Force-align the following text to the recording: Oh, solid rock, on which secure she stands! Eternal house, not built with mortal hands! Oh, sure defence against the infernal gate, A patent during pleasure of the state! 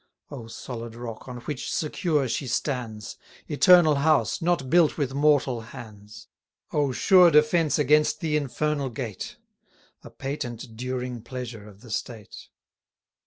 Oh, 0.31 0.47
solid 0.47 0.95
rock, 0.95 1.27
on 1.27 1.41
which 1.41 1.71
secure 1.71 2.27
she 2.27 2.47
stands! 2.47 3.17
Eternal 3.47 3.93
house, 3.93 4.41
not 4.41 4.67
built 4.67 4.97
with 4.97 5.13
mortal 5.13 5.61
hands! 5.61 6.27
Oh, 6.71 6.91
sure 6.91 7.29
defence 7.29 7.77
against 7.77 8.19
the 8.19 8.35
infernal 8.35 8.89
gate, 8.89 9.37
A 10.03 10.09
patent 10.09 10.75
during 10.75 11.21
pleasure 11.21 11.67
of 11.69 11.81
the 11.81 11.91
state! 11.91 12.49